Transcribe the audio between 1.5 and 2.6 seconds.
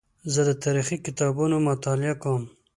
مطالعه کوم.